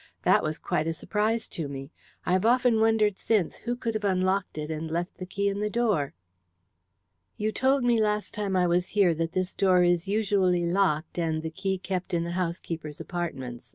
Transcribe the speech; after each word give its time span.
That 0.23 0.41
was 0.41 0.57
quite 0.57 0.87
a 0.87 0.93
surprise 0.93 1.47
to 1.49 1.67
me. 1.67 1.91
I 2.25 2.31
have 2.31 2.43
often 2.43 2.79
wondered 2.79 3.19
since 3.19 3.57
who 3.57 3.75
could 3.75 3.93
have 3.93 4.03
unlocked 4.03 4.57
it 4.57 4.71
and 4.71 4.89
left 4.89 5.19
the 5.19 5.27
key 5.27 5.47
in 5.47 5.59
the 5.59 5.69
door." 5.69 6.15
"You 7.37 7.51
told 7.51 7.83
me 7.83 8.01
last 8.01 8.33
time 8.33 8.55
I 8.55 8.65
was 8.65 8.87
here 8.97 9.13
that 9.13 9.33
this 9.33 9.53
door 9.53 9.83
is 9.83 10.07
usually 10.07 10.65
locked 10.65 11.19
and 11.19 11.43
the 11.43 11.51
key 11.51 11.77
kept 11.77 12.15
in 12.15 12.23
the 12.23 12.31
housekeeper's 12.31 12.99
apartments. 12.99 13.69